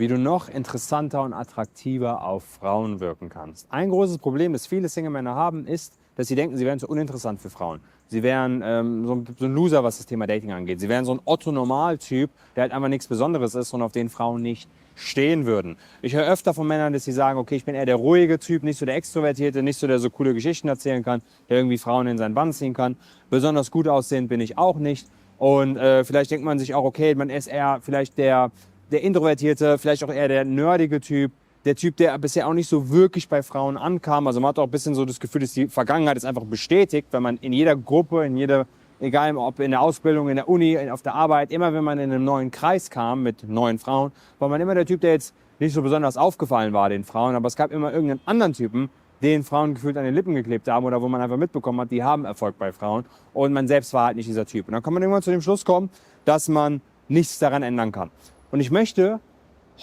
wie 0.00 0.08
du 0.08 0.18
noch 0.18 0.48
interessanter 0.48 1.22
und 1.22 1.34
attraktiver 1.34 2.24
auf 2.24 2.42
Frauen 2.42 3.00
wirken 3.00 3.28
kannst. 3.28 3.70
Ein 3.70 3.90
großes 3.90 4.16
Problem, 4.16 4.54
das 4.54 4.66
viele 4.66 4.88
Single-Männer 4.88 5.34
haben, 5.34 5.66
ist, 5.66 5.98
dass 6.16 6.26
sie 6.26 6.34
denken, 6.34 6.56
sie 6.56 6.64
wären 6.64 6.78
zu 6.78 6.88
uninteressant 6.88 7.38
für 7.38 7.50
Frauen. 7.50 7.80
Sie 8.06 8.22
wären 8.22 8.62
ähm, 8.64 9.06
so, 9.06 9.22
so, 9.38 9.44
ein 9.44 9.54
Loser, 9.54 9.84
was 9.84 9.98
das 9.98 10.06
Thema 10.06 10.26
Dating 10.26 10.52
angeht. 10.52 10.80
Sie 10.80 10.88
wären 10.88 11.04
so 11.04 11.12
ein 11.12 11.20
Otto-Normal-Typ, 11.26 12.30
der 12.56 12.62
halt 12.62 12.72
einfach 12.72 12.88
nichts 12.88 13.08
Besonderes 13.08 13.54
ist 13.54 13.74
und 13.74 13.82
auf 13.82 13.92
den 13.92 14.08
Frauen 14.08 14.40
nicht 14.40 14.70
stehen 14.94 15.44
würden. 15.44 15.76
Ich 16.00 16.14
höre 16.14 16.26
öfter 16.26 16.54
von 16.54 16.66
Männern, 16.66 16.94
dass 16.94 17.04
sie 17.04 17.12
sagen, 17.12 17.38
okay, 17.38 17.56
ich 17.56 17.66
bin 17.66 17.74
eher 17.74 17.84
der 17.84 17.96
ruhige 17.96 18.38
Typ, 18.38 18.62
nicht 18.62 18.78
so 18.78 18.86
der 18.86 18.96
Extrovertierte, 18.96 19.62
nicht 19.62 19.78
so 19.78 19.86
der 19.86 19.98
so 19.98 20.08
coole 20.08 20.32
Geschichten 20.32 20.68
erzählen 20.68 21.02
kann, 21.02 21.20
der 21.50 21.58
irgendwie 21.58 21.76
Frauen 21.76 22.06
in 22.06 22.16
seinen 22.16 22.34
Bann 22.34 22.54
ziehen 22.54 22.72
kann. 22.72 22.96
Besonders 23.28 23.70
gut 23.70 23.86
aussehend 23.86 24.30
bin 24.30 24.40
ich 24.40 24.56
auch 24.56 24.78
nicht. 24.78 25.08
Und 25.36 25.76
äh, 25.76 26.04
vielleicht 26.04 26.30
denkt 26.30 26.44
man 26.44 26.58
sich 26.58 26.74
auch, 26.74 26.84
okay, 26.84 27.14
man 27.14 27.28
ist 27.28 27.48
eher 27.48 27.80
vielleicht 27.82 28.18
der, 28.18 28.50
der 28.90 29.02
Introvertierte, 29.02 29.78
vielleicht 29.78 30.04
auch 30.04 30.12
eher 30.12 30.28
der 30.28 30.44
nerdige 30.44 31.00
Typ, 31.00 31.32
der 31.64 31.76
Typ, 31.76 31.96
der 31.96 32.16
bisher 32.18 32.48
auch 32.48 32.54
nicht 32.54 32.68
so 32.68 32.90
wirklich 32.90 33.28
bei 33.28 33.42
Frauen 33.42 33.76
ankam. 33.76 34.26
Also 34.26 34.40
man 34.40 34.48
hat 34.48 34.58
auch 34.58 34.64
ein 34.64 34.70
bisschen 34.70 34.94
so 34.94 35.04
das 35.04 35.20
Gefühl, 35.20 35.42
dass 35.42 35.52
die 35.52 35.68
Vergangenheit 35.68 36.16
ist 36.16 36.24
einfach 36.24 36.44
bestätigt, 36.44 37.08
wenn 37.10 37.22
man 37.22 37.36
in 37.38 37.52
jeder 37.52 37.76
Gruppe, 37.76 38.24
in 38.24 38.36
jeder, 38.36 38.66
egal 38.98 39.36
ob 39.36 39.60
in 39.60 39.70
der 39.70 39.82
Ausbildung, 39.82 40.28
in 40.28 40.36
der 40.36 40.48
Uni, 40.48 40.78
auf 40.90 41.02
der 41.02 41.14
Arbeit, 41.14 41.50
immer 41.52 41.72
wenn 41.72 41.84
man 41.84 41.98
in 41.98 42.10
einen 42.12 42.24
neuen 42.24 42.50
Kreis 42.50 42.90
kam 42.90 43.22
mit 43.22 43.48
neuen 43.48 43.78
Frauen, 43.78 44.12
war 44.38 44.48
man 44.48 44.60
immer 44.60 44.74
der 44.74 44.86
Typ, 44.86 45.02
der 45.02 45.12
jetzt 45.12 45.34
nicht 45.58 45.74
so 45.74 45.82
besonders 45.82 46.16
aufgefallen 46.16 46.72
war 46.72 46.88
den 46.88 47.04
Frauen, 47.04 47.34
aber 47.34 47.46
es 47.46 47.56
gab 47.56 47.70
immer 47.70 47.92
irgendeinen 47.92 48.20
anderen 48.24 48.54
Typen, 48.54 48.88
den 49.22 49.42
Frauen 49.42 49.74
gefühlt 49.74 49.98
an 49.98 50.04
den 50.04 50.14
Lippen 50.14 50.34
geklebt 50.34 50.66
haben 50.68 50.86
oder 50.86 51.02
wo 51.02 51.08
man 51.08 51.20
einfach 51.20 51.36
mitbekommen 51.36 51.80
hat, 51.82 51.90
die 51.90 52.02
haben 52.02 52.24
Erfolg 52.24 52.58
bei 52.58 52.72
Frauen 52.72 53.04
und 53.34 53.52
man 53.52 53.68
selbst 53.68 53.92
war 53.92 54.06
halt 54.06 54.16
nicht 54.16 54.28
dieser 54.28 54.46
Typ. 54.46 54.68
Und 54.68 54.72
dann 54.72 54.82
kann 54.82 54.94
man 54.94 55.02
irgendwann 55.02 55.22
zu 55.22 55.30
dem 55.30 55.42
Schluss 55.42 55.66
kommen, 55.66 55.90
dass 56.24 56.48
man 56.48 56.80
nichts 57.08 57.38
daran 57.38 57.62
ändern 57.62 57.92
kann. 57.92 58.10
Und 58.50 58.60
ich 58.60 58.70
möchte 58.70 59.20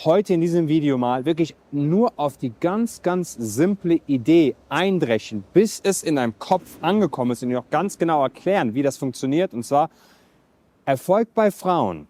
heute 0.03 0.33
in 0.33 0.41
diesem 0.41 0.67
Video 0.67 0.97
mal 0.97 1.25
wirklich 1.25 1.55
nur 1.71 2.11
auf 2.17 2.37
die 2.37 2.51
ganz, 2.59 3.01
ganz 3.01 3.33
simple 3.33 4.01
Idee 4.07 4.55
eindrechen, 4.67 5.43
bis 5.53 5.79
es 5.83 6.03
in 6.03 6.17
deinem 6.17 6.37
Kopf 6.37 6.77
angekommen 6.81 7.31
ist 7.31 7.43
und 7.43 7.49
dir 7.49 7.59
auch 7.59 7.69
ganz 7.69 7.97
genau 7.97 8.21
erklären, 8.23 8.73
wie 8.73 8.83
das 8.83 8.97
funktioniert. 8.97 9.53
Und 9.53 9.63
zwar 9.63 9.89
Erfolg 10.85 11.33
bei 11.33 11.49
Frauen, 11.49 12.07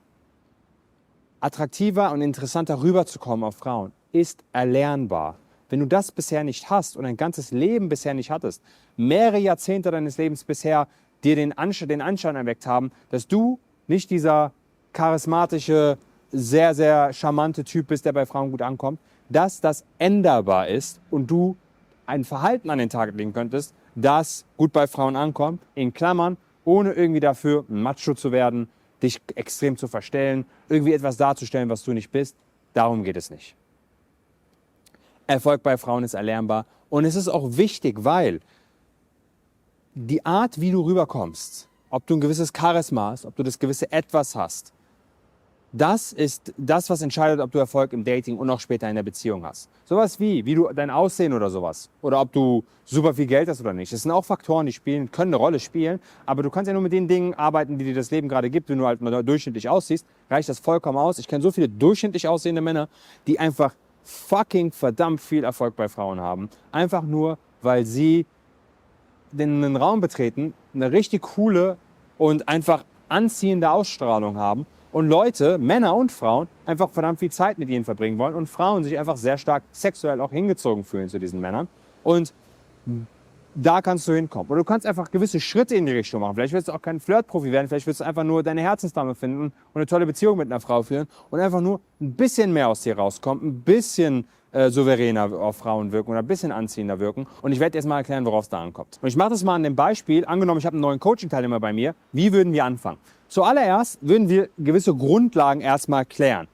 attraktiver 1.39 2.11
und 2.11 2.21
interessanter 2.21 2.81
rüberzukommen 2.81 3.43
auf 3.43 3.55
Frauen, 3.55 3.91
ist 4.11 4.43
erlernbar. 4.51 5.37
Wenn 5.69 5.79
du 5.79 5.85
das 5.85 6.11
bisher 6.11 6.43
nicht 6.43 6.69
hast 6.69 6.97
und 6.97 7.05
ein 7.05 7.17
ganzes 7.17 7.51
Leben 7.51 7.87
bisher 7.87 8.15
nicht 8.15 8.31
hattest, 8.31 8.63
mehrere 8.95 9.37
Jahrzehnte 9.37 9.91
deines 9.91 10.17
Lebens 10.17 10.43
bisher 10.43 10.87
dir 11.23 11.35
den 11.35 11.55
Anschein, 11.57 11.89
den 11.89 12.01
Anschein 12.01 12.35
erweckt 12.35 12.65
haben, 12.65 12.91
dass 13.09 13.27
du 13.27 13.59
nicht 13.87 14.09
dieser 14.09 14.53
charismatische, 14.93 15.97
sehr, 16.31 16.75
sehr 16.75 17.13
charmante 17.13 17.63
Typ 17.63 17.87
bist, 17.87 18.05
der 18.05 18.13
bei 18.13 18.25
Frauen 18.25 18.51
gut 18.51 18.61
ankommt, 18.61 18.99
dass 19.29 19.61
das 19.61 19.83
änderbar 19.99 20.67
ist 20.67 20.99
und 21.09 21.29
du 21.29 21.55
ein 22.05 22.23
Verhalten 22.23 22.69
an 22.69 22.79
den 22.79 22.89
Tag 22.89 23.13
legen 23.15 23.33
könntest, 23.33 23.73
das 23.95 24.45
gut 24.55 24.71
bei 24.71 24.87
Frauen 24.87 25.15
ankommt, 25.15 25.61
in 25.75 25.93
Klammern, 25.93 26.37
ohne 26.63 26.93
irgendwie 26.93 27.19
dafür 27.19 27.65
Macho 27.67 28.13
zu 28.13 28.31
werden, 28.31 28.69
dich 29.01 29.21
extrem 29.35 29.77
zu 29.77 29.87
verstellen, 29.87 30.45
irgendwie 30.69 30.93
etwas 30.93 31.17
darzustellen, 31.17 31.69
was 31.69 31.83
du 31.83 31.93
nicht 31.93 32.11
bist. 32.11 32.35
Darum 32.73 33.03
geht 33.03 33.17
es 33.17 33.29
nicht. 33.29 33.55
Erfolg 35.27 35.61
bei 35.63 35.77
Frauen 35.77 36.03
ist 36.03 36.13
erlernbar 36.13 36.65
und 36.89 37.05
es 37.05 37.15
ist 37.15 37.27
auch 37.27 37.57
wichtig, 37.57 38.03
weil 38.03 38.39
die 39.93 40.25
Art, 40.25 40.61
wie 40.61 40.71
du 40.71 40.81
rüberkommst, 40.81 41.67
ob 41.89 42.05
du 42.05 42.15
ein 42.15 42.21
gewisses 42.21 42.51
Charisma 42.55 43.11
hast, 43.11 43.25
ob 43.25 43.35
du 43.35 43.43
das 43.43 43.59
gewisse 43.59 43.91
Etwas 43.91 44.35
hast, 44.35 44.73
das 45.73 46.13
ist 46.13 46.53
das, 46.57 46.89
was 46.89 47.01
entscheidet, 47.01 47.41
ob 47.41 47.51
du 47.51 47.59
Erfolg 47.59 47.91
im 47.91 48.03
Dating 48.03 48.37
und 48.37 48.49
auch 48.49 48.59
später 48.59 48.89
in 48.89 48.95
der 48.95 49.03
Beziehung 49.03 49.45
hast. 49.45 49.69
Sowas 49.83 50.19
wie, 50.19 50.45
wie 50.45 50.55
du 50.55 50.69
dein 50.73 50.89
Aussehen 50.89 51.33
oder 51.33 51.49
sowas. 51.49 51.89
Oder 52.01 52.21
ob 52.21 52.31
du 52.31 52.63
super 52.85 53.13
viel 53.13 53.25
Geld 53.25 53.49
hast 53.49 53.59
oder 53.59 53.73
nicht. 53.73 53.91
Das 53.91 54.03
sind 54.03 54.11
auch 54.11 54.23
Faktoren, 54.23 54.65
die 54.65 54.71
spielen, 54.71 55.11
können 55.11 55.33
eine 55.33 55.37
Rolle 55.37 55.59
spielen. 55.59 55.99
Aber 56.25 56.41
du 56.41 56.49
kannst 56.49 56.67
ja 56.67 56.73
nur 56.73 56.81
mit 56.81 56.93
den 56.93 57.07
Dingen 57.07 57.33
arbeiten, 57.33 57.77
die 57.77 57.85
dir 57.85 57.93
das 57.93 58.11
Leben 58.11 58.29
gerade 58.29 58.49
gibt. 58.49 58.69
Wenn 58.69 58.77
du 58.77 58.85
halt 58.85 59.01
mal 59.01 59.23
durchschnittlich 59.23 59.67
aussiehst, 59.67 60.05
reicht 60.29 60.47
das 60.47 60.59
vollkommen 60.59 60.97
aus. 60.97 61.19
Ich 61.19 61.27
kenne 61.27 61.41
so 61.41 61.51
viele 61.51 61.67
durchschnittlich 61.67 62.27
aussehende 62.27 62.61
Männer, 62.61 62.87
die 63.27 63.37
einfach 63.37 63.75
fucking 64.03 64.71
verdammt 64.71 65.19
viel 65.19 65.43
Erfolg 65.43 65.75
bei 65.75 65.89
Frauen 65.89 66.21
haben. 66.21 66.49
Einfach 66.71 67.03
nur, 67.03 67.37
weil 67.61 67.85
sie 67.85 68.25
den 69.33 69.75
Raum 69.75 69.99
betreten, 69.99 70.53
eine 70.73 70.93
richtig 70.93 71.23
coole 71.23 71.77
und 72.17 72.47
einfach 72.47 72.85
anziehende 73.09 73.69
Ausstrahlung 73.69 74.37
haben 74.37 74.65
und 74.91 75.09
Leute, 75.09 75.57
Männer 75.57 75.95
und 75.95 76.11
Frauen, 76.11 76.47
einfach 76.65 76.89
verdammt 76.89 77.19
viel 77.19 77.31
Zeit 77.31 77.57
mit 77.57 77.69
ihnen 77.69 77.83
verbringen 77.83 78.17
wollen 78.17 78.35
und 78.35 78.47
Frauen 78.47 78.83
sich 78.83 78.97
einfach 78.97 79.17
sehr 79.17 79.37
stark 79.37 79.63
sexuell 79.71 80.21
auch 80.21 80.31
hingezogen 80.31 80.83
fühlen 80.83 81.09
zu 81.09 81.19
diesen 81.19 81.39
Männern. 81.39 81.67
Und 82.03 82.33
da 83.55 83.81
kannst 83.81 84.07
du 84.07 84.13
hinkommen. 84.13 84.49
Oder 84.49 84.59
du 84.59 84.63
kannst 84.63 84.85
einfach 84.85 85.09
gewisse 85.09 85.39
Schritte 85.39 85.75
in 85.75 85.85
die 85.85 85.91
Richtung 85.91 86.21
machen. 86.21 86.35
Vielleicht 86.35 86.53
willst 86.53 86.67
du 86.67 86.73
auch 86.73 86.81
kein 86.81 86.99
Flirtprofi 86.99 87.51
werden, 87.51 87.67
vielleicht 87.67 87.87
willst 87.87 88.01
du 88.01 88.05
einfach 88.05 88.23
nur 88.23 88.43
deine 88.43 88.61
Herzensdame 88.61 89.15
finden 89.15 89.45
und 89.45 89.53
eine 89.73 89.87
tolle 89.87 90.05
Beziehung 90.05 90.37
mit 90.37 90.47
einer 90.47 90.59
Frau 90.59 90.83
führen 90.83 91.07
und 91.31 91.39
einfach 91.39 91.61
nur 91.61 91.81
ein 91.99 92.13
bisschen 92.13 92.53
mehr 92.53 92.69
aus 92.69 92.81
dir 92.81 92.97
rauskommen, 92.97 93.45
ein 93.45 93.61
bisschen 93.61 94.27
äh, 94.51 94.69
souveräner 94.69 95.31
auf 95.33 95.57
Frauen 95.57 95.91
wirken 95.91 96.11
oder 96.11 96.19
ein 96.19 96.27
bisschen 96.27 96.51
anziehender 96.51 96.99
wirken. 96.99 97.27
Und 97.41 97.51
ich 97.51 97.59
werde 97.59 97.77
jetzt 97.77 97.85
mal 97.85 97.97
erklären, 97.97 98.25
worauf 98.25 98.45
es 98.45 98.49
da 98.49 98.61
ankommt. 98.61 98.99
Und 99.01 99.07
ich 99.07 99.15
mache 99.15 99.29
das 99.29 99.43
mal 99.43 99.55
an 99.55 99.63
dem 99.63 99.75
Beispiel. 99.75 100.25
Angenommen, 100.25 100.59
ich 100.59 100.65
habe 100.65 100.75
einen 100.75 100.81
neuen 100.81 100.99
Coaching-Teilnehmer 100.99 101.59
bei 101.59 101.73
mir. 101.73 101.95
Wie 102.11 102.31
würden 102.33 102.53
wir 102.53 102.65
anfangen? 102.65 102.97
Zuallererst 103.27 103.99
würden 104.01 104.29
wir 104.29 104.49
gewisse 104.57 104.93
Grundlagen 104.95 105.61
erstmal 105.61 106.05
klären. 106.05 106.47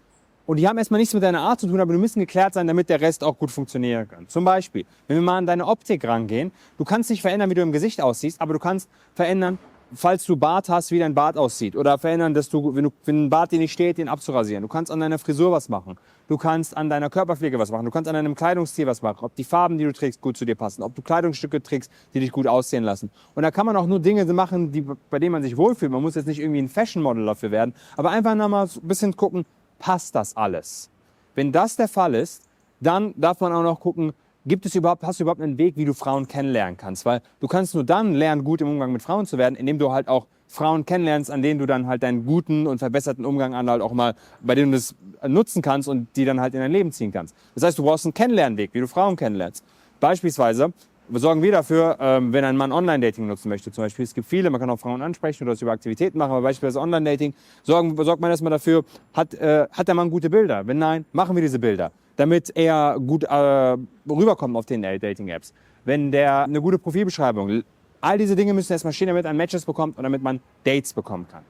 Und 0.46 0.58
die 0.58 0.68
haben 0.68 0.78
erstmal 0.78 1.00
nichts 1.00 1.14
mit 1.14 1.24
deiner 1.24 1.40
Art 1.40 1.62
zu 1.62 1.68
tun, 1.68 1.80
aber 1.80 1.94
die 1.94 2.00
müssen 2.00 2.20
geklärt 2.20 2.54
sein, 2.54 2.68
damit 2.68 2.90
der 2.90 3.00
Rest 3.00 3.24
auch 3.24 3.38
gut 3.38 3.50
funktionieren 3.50 4.08
kann. 4.10 4.28
Zum 4.28 4.44
Beispiel, 4.44 4.86
wenn 5.08 5.18
wir 5.18 5.22
mal 5.22 5.38
an 5.38 5.46
deine 5.46 5.66
Optik 5.66 6.06
rangehen, 6.06 6.52
du 6.78 6.84
kannst 6.84 7.10
nicht 7.10 7.22
verändern, 7.22 7.50
wie 7.50 7.54
du 7.54 7.62
im 7.62 7.72
Gesicht 7.72 8.02
aussiehst, 8.02 8.42
aber 8.42 8.54
du 8.54 8.60
kannst 8.60 8.90
verändern, 9.16 9.58
falls 9.94 10.26
du 10.26 10.36
Bart 10.36 10.70
hast, 10.70 10.92
wie 10.92 11.00
dein 11.00 11.14
Bart 11.14 11.38
aussieht. 11.38 11.76
Oder 11.76 11.98
verändern, 11.98 12.34
dass 12.34 12.50
du, 12.50 12.76
wenn, 12.76 12.86
du, 12.86 12.94
wenn 13.06 13.26
ein 13.26 13.30
Bart 13.30 13.52
dir 13.52 13.60
nicht 13.60 13.72
steht, 13.72 13.98
den 13.98 14.10
abzurasieren. 14.10 14.62
Du 14.62 14.68
kannst 14.68 14.92
an 14.92 15.00
deiner 15.00 15.20
Frisur 15.20 15.52
was 15.52 15.70
machen. 15.70 15.98
Du 16.28 16.38
kannst 16.38 16.76
an 16.76 16.90
deiner 16.90 17.10
Körperpflege 17.10 17.60
was 17.60 17.72
machen. 17.72 17.86
Du 17.86 17.92
kannst 17.92 18.08
an 18.08 18.16
deinem 18.16 18.36
Kleidungsstil 18.36 18.88
was 18.88 19.02
machen. 19.02 19.26
Ob 19.26 19.36
die 19.36 19.44
Farben, 19.44 19.78
die 19.78 19.84
du 19.84 19.92
trägst, 19.92 20.22
gut 20.22 20.38
zu 20.38 20.46
dir 20.46 20.56
passen. 20.56 20.84
Ob 20.84 20.96
du 20.96 21.02
Kleidungsstücke 21.02 21.62
trägst, 21.62 21.92
die 22.14 22.20
dich 22.20 22.32
gut 22.32 22.48
aussehen 22.48 22.84
lassen. 22.84 23.12
Und 23.36 23.44
da 23.44 23.52
kann 23.52 23.66
man 23.66 23.76
auch 23.76 23.88
nur 23.88 24.00
Dinge 24.00 24.26
machen, 24.34 24.72
die, 24.72 24.82
bei 25.10 25.20
denen 25.20 25.32
man 25.32 25.44
sich 25.44 25.58
wohlfühlt. 25.58 25.92
Man 25.92 26.02
muss 26.02 26.16
jetzt 26.16 26.28
nicht 26.28 26.40
irgendwie 26.40 26.62
ein 26.62 26.70
Fashion-Model 26.70 27.26
dafür 27.26 27.52
werden. 27.52 27.74
Aber 27.98 28.12
einfach 28.12 28.36
mal 28.36 28.66
ein 28.66 28.88
bisschen 28.88 29.16
gucken, 29.16 29.46
passt 29.80 30.16
das 30.16 30.36
alles? 30.38 30.90
Wenn 31.36 31.52
das 31.52 31.76
der 31.76 31.88
Fall 31.88 32.16
ist, 32.16 32.44
dann 32.80 33.14
darf 33.18 33.40
man 33.40 33.54
auch 33.54 33.64
noch 33.64 33.80
gucken, 33.80 34.14
gibt 34.46 34.66
es 34.66 34.76
überhaupt, 34.76 35.04
hast 35.04 35.20
du 35.20 35.24
überhaupt 35.24 35.42
einen 35.42 35.58
Weg, 35.58 35.78
wie 35.78 35.86
du 35.86 35.94
Frauen 35.94 36.28
kennenlernen 36.28 36.78
kannst? 36.78 37.06
Weil 37.06 37.22
du 37.40 37.48
kannst 37.48 37.74
nur 37.76 37.84
dann 37.84 38.14
lernen, 38.14 38.44
gut 38.44 38.62
im 38.62 38.70
Umgang 38.70 38.92
mit 38.92 39.02
Frauen 39.02 39.26
zu 39.26 39.38
werden, 39.38 39.56
indem 39.56 39.80
du 39.80 39.92
halt 39.92 40.08
auch 40.08 40.28
Frauen 40.48 40.86
kennenlernst, 40.86 41.32
an 41.32 41.42
denen 41.42 41.60
du 41.60 41.66
dann 41.66 41.88
halt 41.88 42.04
deinen 42.04 42.26
guten 42.26 42.68
und 42.68 42.78
verbesserten 42.78 43.26
Umgang 43.26 43.56
an 43.56 43.70
halt 43.70 43.82
auch 43.82 43.94
mal, 43.94 44.16
bei 44.42 44.56
denen 44.56 44.72
du 44.72 44.78
das 44.78 44.96
nutzen 45.28 45.62
kannst 45.62 45.88
und 45.88 46.08
die 46.16 46.26
dann 46.26 46.40
halt 46.40 46.54
in 46.54 46.60
dein 46.60 46.72
Leben 46.72 46.92
ziehen 46.92 47.12
kannst. 47.12 47.36
Das 47.56 47.64
heißt, 47.64 47.78
du 47.78 47.84
brauchst 47.84 48.06
einen 48.06 48.14
Kennenlernweg, 48.14 48.72
wie 48.74 48.80
du 48.80 48.88
Frauen 48.88 49.16
kennenlernst. 49.16 49.64
Beispielsweise 50.00 50.74
sorgen 51.12 51.42
wir 51.42 51.52
dafür, 51.52 51.98
ähm, 52.00 52.34
wenn 52.34 52.44
ein 52.44 52.58
Mann 52.58 52.72
Online-Dating 52.72 53.28
nutzen 53.28 53.50
möchte, 53.50 53.72
zum 53.72 53.84
Beispiel. 53.84 54.04
Es 54.04 54.14
gibt 54.14 54.28
viele, 54.28 54.50
man 54.50 54.60
kann 54.60 54.70
auch 54.70 54.80
Frauen 54.80 55.02
ansprechen 55.02 55.44
oder 55.44 55.54
das 55.54 55.62
über 55.62 55.72
Aktivitäten 55.72 56.18
machen, 56.18 56.32
aber 56.32 56.42
beispielsweise 56.42 56.80
Online-Dating, 56.82 57.34
sorgt 57.64 58.20
man 58.20 58.30
erstmal 58.30 58.52
dafür, 58.52 58.84
hat, 59.14 59.34
äh, 59.34 59.68
hat 59.72 59.88
der 59.88 59.96
Mann 59.96 60.12
gute 60.12 60.30
Bilder? 60.30 60.68
Wenn 60.68 60.78
nein, 60.78 61.06
machen 61.14 61.36
wir 61.36 61.42
diese 61.42 61.60
Bilder 61.60 61.92
damit 62.16 62.56
er 62.56 62.98
gut 63.00 63.24
äh, 63.24 63.78
rüberkommt 64.10 64.56
auf 64.56 64.66
den 64.66 64.82
Dating-Apps. 64.82 65.54
Wenn 65.86 66.12
der 66.12 66.44
eine 66.44 66.62
gute 66.62 66.80
Profilbeschreibung, 66.80 67.64
all 68.02 68.18
diese 68.18 68.36
Dinge 68.36 68.54
müssen 68.54 68.72
erstmal 68.72 68.94
stehen, 68.94 69.08
damit 69.08 69.24
man 69.26 69.38
Matches 69.38 69.66
bekommt 69.66 69.98
und 69.98 70.04
damit 70.04 70.22
man 70.22 70.40
Dates 70.64 70.94
bekommen 70.94 71.28
kann. 71.30 71.44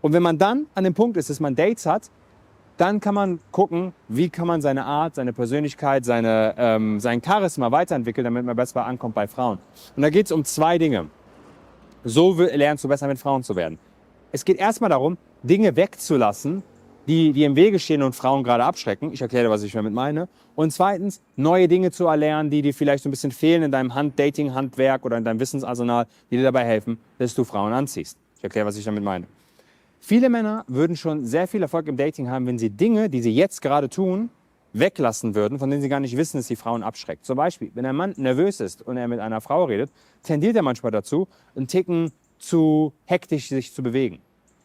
Und 0.00 0.12
wenn 0.12 0.22
man 0.22 0.38
dann 0.38 0.66
an 0.74 0.84
dem 0.84 0.94
Punkt 0.94 1.16
ist, 1.16 1.30
dass 1.30 1.40
man 1.40 1.54
Dates 1.54 1.86
hat, 1.86 2.10
dann 2.76 2.98
kann 3.00 3.14
man 3.14 3.40
gucken, 3.50 3.92
wie 4.08 4.30
kann 4.30 4.46
man 4.46 4.62
seine 4.62 4.86
Art, 4.86 5.14
seine 5.14 5.34
Persönlichkeit, 5.34 6.06
seine, 6.06 6.54
ähm, 6.56 6.98
sein 6.98 7.20
Charisma 7.22 7.70
weiterentwickeln, 7.70 8.24
damit 8.24 8.46
man 8.46 8.56
besser 8.56 8.86
ankommt 8.86 9.14
bei 9.14 9.28
Frauen. 9.28 9.58
Und 9.96 10.02
da 10.02 10.08
geht 10.08 10.26
es 10.26 10.32
um 10.32 10.44
zwei 10.44 10.78
Dinge. 10.78 11.10
So 12.04 12.32
lernst 12.40 12.84
du 12.84 12.88
besser 12.88 13.06
mit 13.06 13.18
Frauen 13.18 13.42
zu 13.42 13.54
werden. 13.54 13.78
Es 14.32 14.46
geht 14.46 14.58
erstmal 14.58 14.88
darum, 14.88 15.18
Dinge 15.42 15.76
wegzulassen, 15.76 16.62
die, 17.06 17.32
die 17.32 17.44
im 17.44 17.56
Wege 17.56 17.78
stehen 17.78 18.02
und 18.02 18.14
Frauen 18.14 18.44
gerade 18.44 18.64
abschrecken. 18.64 19.12
Ich 19.12 19.20
erkläre, 19.20 19.50
was 19.50 19.62
ich 19.62 19.72
damit 19.72 19.92
meine. 19.92 20.28
Und 20.54 20.72
zweitens, 20.72 21.20
neue 21.36 21.68
Dinge 21.68 21.90
zu 21.90 22.06
erlernen, 22.06 22.50
die 22.50 22.62
dir 22.62 22.74
vielleicht 22.74 23.02
so 23.02 23.08
ein 23.08 23.10
bisschen 23.10 23.32
fehlen 23.32 23.62
in 23.62 23.72
deinem 23.72 23.94
Hand-Dating-Handwerk 23.94 25.04
oder 25.04 25.16
in 25.16 25.24
deinem 25.24 25.40
Wissensarsenal, 25.40 26.06
die 26.30 26.36
dir 26.36 26.44
dabei 26.44 26.64
helfen, 26.64 26.98
dass 27.18 27.34
du 27.34 27.44
Frauen 27.44 27.72
anziehst. 27.72 28.18
Ich 28.38 28.44
erkläre, 28.44 28.66
was 28.66 28.76
ich 28.76 28.84
damit 28.84 29.02
meine. 29.02 29.26
Viele 30.00 30.30
Männer 30.30 30.64
würden 30.66 30.96
schon 30.96 31.26
sehr 31.26 31.46
viel 31.46 31.62
Erfolg 31.62 31.86
im 31.86 31.96
Dating 31.96 32.30
haben, 32.30 32.46
wenn 32.46 32.58
sie 32.58 32.70
Dinge, 32.70 33.10
die 33.10 33.20
sie 33.20 33.34
jetzt 33.34 33.60
gerade 33.60 33.88
tun, 33.88 34.30
weglassen 34.72 35.34
würden, 35.34 35.58
von 35.58 35.68
denen 35.68 35.82
sie 35.82 35.88
gar 35.88 36.00
nicht 36.00 36.16
wissen, 36.16 36.38
dass 36.38 36.46
die 36.46 36.56
Frauen 36.56 36.82
abschreckt. 36.82 37.24
Zum 37.24 37.36
Beispiel, 37.36 37.70
wenn 37.74 37.84
ein 37.84 37.96
Mann 37.96 38.14
nervös 38.16 38.60
ist 38.60 38.82
und 38.82 38.96
er 38.96 39.08
mit 39.08 39.20
einer 39.20 39.40
Frau 39.40 39.64
redet, 39.64 39.90
tendiert 40.22 40.56
er 40.56 40.62
manchmal 40.62 40.92
dazu, 40.92 41.28
einen 41.54 41.66
Ticken 41.66 42.12
zu 42.38 42.92
hektisch 43.04 43.48
sich 43.48 43.74
zu 43.74 43.82
bewegen. 43.82 44.20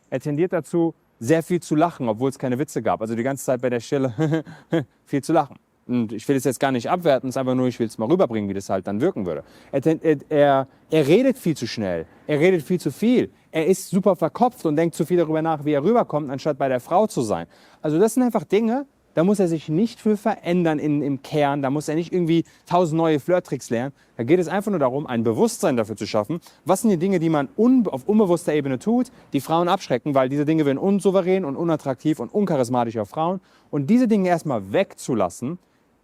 Er 0.10 0.20
tendiert 0.20 0.54
dazu, 0.54 0.94
sehr 1.20 1.44
viel 1.44 1.62
zu 1.62 1.76
lachen, 1.76 2.10
obwohl 2.10 2.30
es 2.30 2.40
keine 2.40 2.60
Witze 2.60 2.82
gab. 2.82 3.02
Also 3.02 3.16
die 3.16 3.24
ganze 3.24 3.46
Zeit 3.46 3.62
bei 3.62 3.70
der 3.70 3.80
Stelle 3.80 4.44
viel 5.06 5.24
zu 5.24 5.34
lachen. 5.34 5.58
Und 5.88 6.14
ich 6.14 6.28
will 6.28 6.36
es 6.36 6.44
jetzt 6.44 6.60
gar 6.60 6.72
nicht 6.72 6.90
abwerten, 6.90 7.30
es 7.30 7.36
ist 7.36 7.38
einfach 7.38 7.54
nur, 7.54 7.68
ich 7.68 7.80
will 7.80 7.86
es 7.86 7.98
mal 8.00 8.10
rüberbringen, 8.10 8.50
wie 8.50 8.56
das 8.56 8.70
halt 8.70 8.88
dann 8.88 9.02
wirken 9.02 9.26
würde. 9.26 9.44
Er, 9.72 9.86
er, 10.30 10.68
er 10.90 11.08
redet 11.08 11.38
viel 11.38 11.56
zu 11.56 11.68
schnell, 11.68 12.08
er 12.26 12.40
redet 12.40 12.64
viel 12.64 12.80
zu 12.80 12.92
viel, 12.92 13.32
er 13.52 13.68
ist 13.68 13.90
super 13.90 14.16
verkopft 14.16 14.66
und 14.66 14.76
denkt 14.78 14.96
zu 14.96 15.06
viel 15.06 15.18
darüber 15.18 15.44
nach, 15.44 15.64
wie 15.64 15.74
er 15.74 15.84
rüberkommt, 15.84 16.32
anstatt 16.32 16.58
bei 16.58 16.70
der 16.70 16.80
Frau 16.80 17.06
zu 17.06 17.22
sein. 17.22 17.46
Also 17.84 18.00
das 18.00 18.16
sind 18.16 18.24
einfach 18.24 18.46
Dinge, 18.46 18.88
da 19.16 19.24
muss 19.24 19.40
er 19.40 19.48
sich 19.48 19.70
nicht 19.70 20.00
für 20.02 20.18
verändern 20.18 20.78
in, 20.78 21.02
im 21.02 21.22
Kern, 21.24 21.62
da 21.62 21.70
muss 21.70 21.88
er 21.88 21.96
nicht 21.96 22.14
irgendwie 22.14 22.44
tausend 22.66 22.98
neue 22.98 23.22
Flirttricks 23.22 23.70
lernen. 23.70 23.94
Da 24.18 24.24
geht 24.24 24.40
es 24.40 24.50
einfach 24.50 24.72
nur 24.72 24.80
darum, 24.80 25.08
ein 25.08 25.24
Bewusstsein 25.24 25.78
dafür 25.78 25.96
zu 25.96 26.06
schaffen. 26.06 26.42
Was 26.66 26.82
sind 26.82 26.92
die 26.92 26.98
Dinge, 26.98 27.20
die 27.20 27.30
man 27.30 27.48
un, 27.58 27.88
auf 27.88 28.08
unbewusster 28.08 28.54
Ebene 28.54 28.78
tut, 28.78 29.12
die 29.32 29.40
Frauen 29.40 29.70
abschrecken, 29.70 30.16
weil 30.16 30.28
diese 30.28 30.44
Dinge 30.46 30.66
werden 30.66 30.78
unsouverän 30.78 31.46
und 31.46 31.56
unattraktiv 31.56 32.20
und 32.20 32.34
uncharismatisch 32.34 32.98
auf 32.98 33.10
Frauen. 33.10 33.40
Und 33.72 33.90
diese 33.90 34.10
Dinge 34.10 34.28
erstmal 34.28 34.74
wegzulassen, 34.74 35.60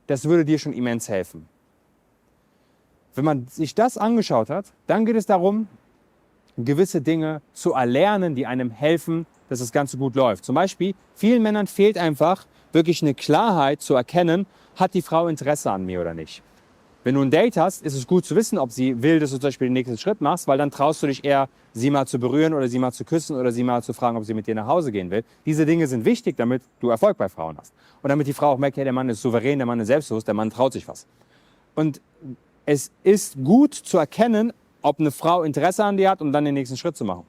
das 0.08 0.26
würde 0.26 0.46
dir 0.46 0.58
schon 0.58 0.74
immens 0.74 1.10
helfen. 1.10 1.48
Wenn 3.14 3.26
man 3.26 3.48
sich 3.48 3.76
das 3.76 3.98
angeschaut 3.98 4.50
hat, 4.50 4.68
dann 4.88 5.06
geht 5.06 5.18
es 5.18 5.26
darum, 5.26 5.68
gewisse 6.58 7.02
Dinge 7.02 7.42
zu 7.52 7.74
erlernen, 7.74 8.36
die 8.36 8.48
einem 8.48 8.72
helfen, 8.72 9.26
dass 9.50 9.60
das 9.60 9.74
Ganze 9.74 9.98
gut 9.98 10.16
läuft. 10.16 10.46
Zum 10.46 10.56
Beispiel, 10.56 10.96
vielen 11.14 11.44
Männern 11.44 11.68
fehlt 11.68 11.98
einfach 11.98 12.46
wirklich 12.74 13.02
eine 13.02 13.14
Klarheit 13.14 13.82
zu 13.82 13.96
erkennen, 13.96 14.46
hat 14.76 14.94
die 14.94 15.02
Frau 15.02 15.28
Interesse 15.28 15.72
an 15.72 15.86
mir 15.86 16.02
oder 16.02 16.14
nicht. 16.14 16.42
Wenn 17.04 17.16
du 17.16 17.22
ein 17.22 17.32
Date 17.32 17.58
hast, 17.58 17.84
ist 17.84 17.96
es 17.96 18.06
gut 18.06 18.26
zu 18.26 18.36
wissen, 18.36 18.60
ob 18.60 18.72
sie 18.72 19.02
will, 19.02 19.20
dass 19.20 19.32
du 19.32 19.38
zum 19.38 19.48
Beispiel 19.48 19.68
den 19.68 19.74
nächsten 19.74 19.98
Schritt 19.98 20.22
machst, 20.22 20.48
weil 20.48 20.60
dann 20.60 20.70
traust 20.70 21.02
du 21.02 21.08
dich 21.08 21.26
eher, 21.26 21.50
sie 21.74 21.90
mal 21.90 22.06
zu 22.06 22.20
berühren 22.20 22.54
oder 22.54 22.68
sie 22.68 22.78
mal 22.78 22.92
zu 22.92 23.06
küssen 23.06 23.36
oder 23.36 23.52
sie 23.52 23.64
mal 23.64 23.82
zu 23.82 23.94
fragen, 23.94 24.18
ob 24.18 24.26
sie 24.26 24.36
mit 24.36 24.46
dir 24.46 24.54
nach 24.54 24.68
Hause 24.68 24.92
gehen 24.92 25.10
will. 25.10 25.24
Diese 25.46 25.66
Dinge 25.66 25.88
sind 25.88 26.06
wichtig, 26.06 26.38
damit 26.38 26.62
du 26.80 26.90
Erfolg 26.90 27.18
bei 27.18 27.28
Frauen 27.28 27.58
hast. 27.58 27.74
Und 28.04 28.10
damit 28.10 28.28
die 28.28 28.34
Frau 28.34 28.52
auch 28.52 28.60
merkt, 28.60 28.78
hey, 28.78 28.84
der 28.84 28.94
Mann 28.94 29.10
ist 29.10 29.24
souverän, 29.24 29.58
der 29.58 29.66
Mann 29.66 29.80
ist 29.80 29.88
selbstbewusst, 29.88 30.28
der 30.28 30.36
Mann 30.36 30.52
traut 30.52 30.74
sich 30.74 30.88
was. 30.88 31.08
Und 31.74 32.02
es 32.68 32.92
ist 33.04 33.36
gut 33.44 33.74
zu 33.74 33.98
erkennen, 33.98 34.54
ob 34.84 35.00
eine 35.00 35.10
Frau 35.10 35.42
Interesse 35.42 35.84
an 35.84 35.98
dir 35.98 36.12
hat, 36.12 36.22
um 36.22 36.32
dann 36.32 36.46
den 36.46 36.54
nächsten 36.54 36.78
Schritt 36.78 36.96
zu 36.96 37.04
machen. 37.04 37.26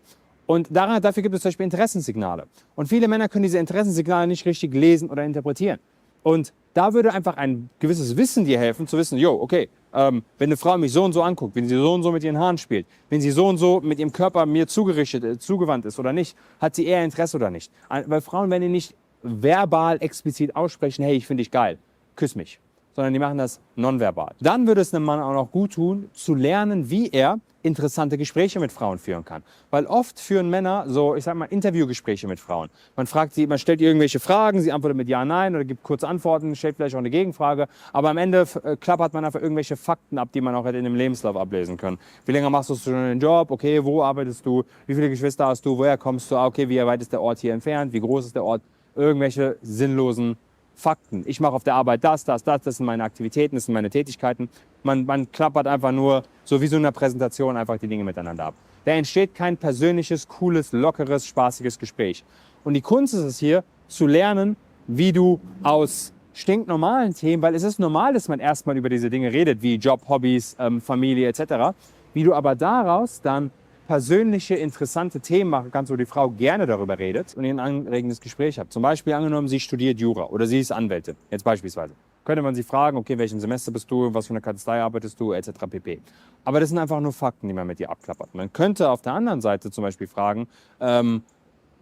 Und 0.47 0.69
daran, 0.75 1.01
dafür 1.01 1.23
gibt 1.23 1.35
es 1.35 1.43
zum 1.43 1.49
Beispiel 1.49 1.65
Interessenssignale. 1.65 2.47
Und 2.75 2.89
viele 2.89 3.09
Männer 3.09 3.29
können 3.29 3.45
diese 3.45 3.59
Interessenssignale 3.59 4.27
nicht 4.27 4.45
richtig 4.45 4.75
lesen 4.75 5.09
oder 5.09 5.25
interpretieren. 5.25 5.79
Und 6.23 6.53
da 6.75 6.93
würde 6.93 7.13
einfach 7.13 7.37
ein 7.37 7.69
gewisses 7.79 8.17
Wissen 8.17 8.45
dir 8.45 8.59
helfen, 8.59 8.87
zu 8.87 8.97
wissen, 8.97 9.19
jo, 9.19 9.33
okay, 9.41 9.69
ähm, 9.93 10.23
wenn 10.39 10.49
eine 10.49 10.57
Frau 10.57 10.79
mich 10.79 10.93
so 10.93 11.05
und 11.05 11.13
so 11.13 11.23
anguckt, 11.23 11.55
wenn 11.55 11.69
sie 11.69 11.77
so 11.77 11.93
und 11.93 12.03
so 12.03 12.13
mit 12.13 12.25
ihren 12.25 12.39
Haaren 12.39 12.59
spielt, 12.59 12.87
wenn 13.11 13.21
sie 13.21 13.31
so 13.31 13.47
und 13.47 13.59
so 13.59 13.81
mit 13.81 13.99
ihrem 13.99 14.13
Körper 14.13 14.47
mir 14.47 14.67
zugerichtet, 14.67 15.25
äh, 15.25 15.39
zugewandt 15.39 15.85
ist 15.85 15.99
oder 15.99 16.13
nicht, 16.13 16.37
hat 16.61 16.75
sie 16.75 16.87
eher 16.87 17.05
Interesse 17.05 17.37
oder 17.37 17.51
nicht. 17.51 17.71
Weil 17.89 18.21
Frauen 18.21 18.51
werden 18.51 18.71
nicht 18.71 18.95
verbal 19.23 19.99
explizit 20.01 20.57
aussprechen, 20.57 21.05
hey, 21.05 21.15
ich 21.15 21.27
finde 21.27 21.43
dich 21.43 21.51
geil, 21.51 21.79
küss 22.17 22.35
mich, 22.35 22.59
sondern 22.95 23.13
die 23.13 23.19
machen 23.19 23.39
das 23.39 23.61
nonverbal. 23.77 24.35
Dann 24.41 24.67
würde 24.67 24.81
es 24.81 24.95
einem 24.95 25.05
Mann 25.05 25.21
auch 25.21 25.33
noch 25.33 25.51
gut 25.51 25.75
tun, 25.75 26.11
zu 26.13 26.35
lernen, 26.35 26.91
wie 26.91 27.09
er 27.11 27.39
interessante 27.63 28.19
Gespräche 28.19 28.61
mit 28.61 28.73
Frauen 28.73 28.99
führen 28.99 29.25
kann. 29.25 29.43
Weil 29.71 29.87
oft 29.87 30.19
führen 30.19 30.51
Männer 30.51 30.85
so, 30.89 31.15
ich 31.15 31.25
sag 31.25 31.37
mal, 31.37 31.47
Interviewgespräche 31.47 32.27
mit 32.27 32.41
Frauen. 32.41 32.69
Man 32.97 33.07
fragt 33.07 33.35
sie, 33.35 33.47
man 33.47 33.59
stellt 33.59 33.81
ihr 33.81 33.89
irgendwelche 33.89 34.21
Fragen, 34.21 34.61
sie 34.61 34.73
antwortet 34.73 34.97
mit 34.97 35.09
Ja, 35.09 35.25
Nein 35.25 35.55
oder 35.55 35.65
gibt 35.65 35.83
kurze 35.83 36.09
Antworten, 36.09 36.55
stellt 36.57 36.77
vielleicht 36.77 36.95
auch 36.95 36.99
eine 37.01 37.11
Gegenfrage. 37.11 37.69
Aber 37.93 38.11
am 38.11 38.17
Ende 38.17 38.47
äh, 38.65 38.77
klappert 38.77 39.13
man 39.15 39.25
einfach 39.25 39.41
irgendwelche 39.41 39.77
Fakten 39.77 40.19
ab, 40.19 40.31
die 40.35 40.41
man 40.41 40.55
auch 40.55 40.65
hätte 40.65 40.79
in 40.79 40.85
dem 40.85 40.97
Lebenslauf 40.97 41.37
ablesen 41.37 41.77
können. 41.77 41.99
Wie 42.27 42.33
lange 42.33 42.51
machst 42.51 42.71
du 42.71 42.75
schon 42.75 42.95
den 42.95 43.21
Job? 43.21 43.51
Okay, 43.51 43.83
wo 43.85 44.03
arbeitest 44.03 44.45
du? 44.45 44.65
Wie 44.87 44.95
viele 44.95 45.09
Geschwister 45.09 45.47
hast 45.47 45.65
du? 45.65 45.79
Woher 45.79 45.97
kommst 45.97 46.31
du? 46.31 46.37
Ah, 46.37 46.47
okay, 46.47 46.69
wie 46.69 46.85
weit 46.85 47.01
ist 47.01 47.13
der 47.13 47.23
Ort 47.23 47.39
hier 47.39 47.55
entfernt? 47.55 47.93
Wie 47.93 48.01
groß 48.01 48.27
ist 48.27 48.35
der 48.35 48.45
Ort? 48.45 48.63
Irgendwelche 48.95 49.57
sinnlosen 49.63 50.37
Fakten. 50.83 51.23
Ich 51.27 51.41
mache 51.41 51.53
auf 51.53 51.65
der 51.65 51.75
Arbeit 51.75 52.03
das, 52.05 52.25
das, 52.25 52.43
das, 52.43 52.63
das 52.63 52.77
sind 52.77 52.87
meine 52.87 53.05
Aktivitäten, 53.05 53.55
das 53.55 53.67
sind 53.67 53.75
meine 53.75 53.89
Tätigkeiten. 53.89 54.49
Man, 54.83 55.07
man 55.07 55.31
klappert 55.31 55.67
einfach 55.67 55.93
nur, 55.93 56.25
so 56.45 56.61
wie 56.61 56.67
so 56.67 56.77
eine 56.77 56.91
Präsentation, 56.93 57.57
einfach 57.57 57.79
die 57.79 57.87
Dinge 57.87 58.05
miteinander 58.05 58.47
ab. 58.47 58.55
Da 58.85 58.93
entsteht 58.93 59.35
kein 59.35 59.57
persönliches, 59.57 60.27
cooles, 60.27 60.73
lockeres, 60.73 61.25
spaßiges 61.27 61.79
Gespräch. 61.79 62.25
Und 62.65 62.75
die 62.75 62.81
Kunst 62.81 63.15
ist 63.15 63.21
es 63.21 63.39
hier, 63.39 63.63
zu 63.87 64.07
lernen, 64.07 64.57
wie 64.87 65.13
du 65.13 65.41
aus 65.63 66.13
stinknormalen 66.35 67.15
Themen, 67.15 67.43
weil 67.43 67.55
es 67.55 67.63
ist 67.63 67.79
normal, 67.79 68.15
dass 68.15 68.29
man 68.29 68.41
erstmal 68.41 68.77
über 68.77 68.89
diese 68.89 69.11
Dinge 69.11 69.33
redet, 69.33 69.63
wie 69.63 69.77
Job, 69.77 70.09
Hobbys, 70.09 70.57
ähm, 70.59 70.81
Familie 70.81 71.29
etc., 71.29 71.77
wie 72.15 72.25
du 72.25 72.35
aber 72.35 72.55
daraus 72.55 73.21
dann 73.21 73.51
persönliche, 73.93 74.55
interessante 74.55 75.21
Themen 75.21 75.51
machen 75.51 75.71
kannst, 75.71 75.93
wo 75.93 75.97
die 75.97 76.07
Frau 76.07 76.31
gerne 76.31 76.65
darüber 76.65 76.99
redet 76.99 77.35
und 77.35 77.45
ihr 77.45 77.53
ein 77.53 77.61
anregendes 77.61 78.23
Gespräch 78.23 78.59
habt. 78.59 78.73
Zum 78.73 78.83
Beispiel 78.83 79.13
angenommen, 79.13 79.49
sie 79.49 79.61
studiert 79.61 80.01
Jura 80.01 80.25
oder 80.29 80.47
sie 80.47 80.61
ist 80.61 80.73
Anwältin, 80.73 81.15
jetzt 81.31 81.43
beispielsweise. 81.43 81.93
Könnte 82.25 82.41
man 82.41 82.55
sie 82.55 82.63
fragen, 82.63 82.97
okay, 82.97 83.19
welchen 83.19 83.39
Semester 83.39 83.71
bist 83.71 83.91
du, 83.91 84.15
was 84.15 84.29
für 84.29 84.33
eine 84.33 84.41
Kanzlei 84.41 84.81
arbeitest 84.81 85.21
du, 85.21 85.35
etc. 85.35 85.51
pp. 85.69 86.01
Aber 86.43 86.59
das 86.59 86.71
sind 86.71 86.79
einfach 86.79 87.01
nur 87.01 87.13
Fakten, 87.13 87.49
die 87.49 87.53
man 87.53 87.67
mit 87.67 87.81
ihr 87.81 87.91
abklappert. 87.91 88.35
Man 88.35 88.51
könnte 88.51 88.89
auf 88.89 89.03
der 89.03 89.13
anderen 89.13 89.43
Seite 89.43 89.71
zum 89.71 89.83
Beispiel 89.83 90.07
fragen, 90.07 90.49
ähm, 90.81 91.23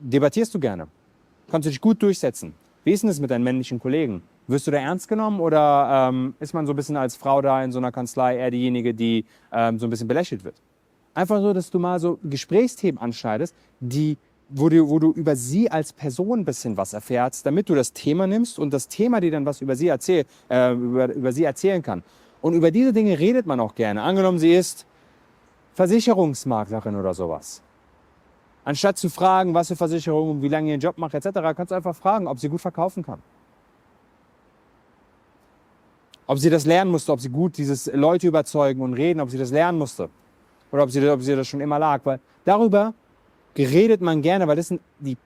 debattierst 0.00 0.52
du 0.52 0.58
gerne? 0.58 0.88
Kannst 1.48 1.66
du 1.66 1.70
dich 1.70 1.80
gut 1.80 2.02
durchsetzen? 2.02 2.54
Wie 2.82 2.90
ist 2.90 3.04
denn 3.04 3.08
das 3.08 3.20
mit 3.20 3.30
deinen 3.30 3.44
männlichen 3.44 3.78
Kollegen? 3.78 4.24
Wirst 4.48 4.66
du 4.66 4.72
da 4.72 4.78
ernst 4.78 5.06
genommen 5.06 5.38
oder 5.38 6.08
ähm, 6.10 6.34
ist 6.40 6.54
man 6.54 6.66
so 6.66 6.72
ein 6.72 6.76
bisschen 6.76 6.96
als 6.96 7.14
Frau 7.14 7.40
da 7.40 7.62
in 7.62 7.70
so 7.70 7.78
einer 7.78 7.92
Kanzlei 7.92 8.36
eher 8.36 8.50
diejenige, 8.50 8.94
die 8.94 9.24
ähm, 9.52 9.78
so 9.78 9.86
ein 9.86 9.90
bisschen 9.90 10.08
belächelt 10.08 10.42
wird? 10.42 10.56
Einfach 11.14 11.40
so, 11.40 11.52
dass 11.52 11.70
du 11.70 11.78
mal 11.78 11.98
so 11.98 12.18
Gesprächsthemen 12.22 13.00
anschneidest, 13.00 13.54
die, 13.80 14.16
wo, 14.48 14.68
du, 14.68 14.88
wo 14.88 14.98
du 14.98 15.12
über 15.12 15.34
sie 15.34 15.70
als 15.70 15.92
Person 15.92 16.40
ein 16.40 16.44
bisschen 16.44 16.76
was 16.76 16.92
erfährst, 16.92 17.44
damit 17.46 17.68
du 17.68 17.74
das 17.74 17.92
Thema 17.92 18.26
nimmst 18.26 18.58
und 18.58 18.72
das 18.72 18.88
Thema 18.88 19.20
dir 19.20 19.30
dann 19.30 19.44
was 19.44 19.60
über 19.60 19.74
sie, 19.74 19.88
erzähl, 19.88 20.24
äh, 20.48 20.72
über, 20.72 21.12
über 21.12 21.32
sie 21.32 21.44
erzählen 21.44 21.82
kann. 21.82 22.02
Und 22.40 22.54
über 22.54 22.70
diese 22.70 22.92
Dinge 22.92 23.18
redet 23.18 23.46
man 23.46 23.60
auch 23.60 23.74
gerne. 23.74 24.02
Angenommen, 24.02 24.38
sie 24.38 24.54
ist 24.54 24.86
Versicherungsmaklerin 25.74 26.96
oder 26.96 27.12
sowas. 27.12 27.62
Anstatt 28.64 28.98
zu 28.98 29.08
fragen, 29.08 29.54
was 29.54 29.68
für 29.68 29.76
Versicherungen, 29.76 30.42
wie 30.42 30.48
lange 30.48 30.70
ihr 30.70 30.76
Job 30.76 30.98
macht, 30.98 31.14
etc., 31.14 31.30
kannst 31.56 31.70
du 31.70 31.74
einfach 31.74 31.96
fragen, 31.96 32.26
ob 32.26 32.38
sie 32.38 32.48
gut 32.48 32.60
verkaufen 32.60 33.02
kann. 33.02 33.20
Ob 36.26 36.38
sie 36.38 36.50
das 36.50 36.66
lernen 36.66 36.90
musste, 36.90 37.12
ob 37.12 37.20
sie 37.20 37.30
gut 37.30 37.56
dieses 37.56 37.86
Leute 37.92 38.28
überzeugen 38.28 38.82
und 38.82 38.94
reden, 38.94 39.20
ob 39.20 39.30
sie 39.30 39.38
das 39.38 39.50
lernen 39.50 39.78
musste. 39.78 40.10
Oder 40.72 40.82
ob 40.82 40.90
sie, 40.90 41.08
ob 41.08 41.22
sie 41.22 41.36
das 41.36 41.48
schon 41.48 41.60
immer 41.60 41.78
lag. 41.78 42.00
Weil 42.04 42.20
darüber 42.44 42.94
geredet 43.54 44.00
man 44.00 44.22
gerne, 44.22 44.46
weil 44.46 44.56
das 44.56 44.68
sind 44.68 44.80
die 44.98 45.16